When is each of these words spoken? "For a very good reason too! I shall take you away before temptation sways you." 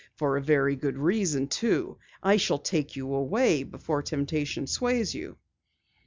"For 0.15 0.35
a 0.35 0.41
very 0.41 0.75
good 0.75 0.97
reason 0.97 1.47
too! 1.47 1.99
I 2.23 2.37
shall 2.37 2.57
take 2.57 2.95
you 2.95 3.13
away 3.13 3.61
before 3.61 4.01
temptation 4.01 4.65
sways 4.65 5.13
you." 5.13 5.37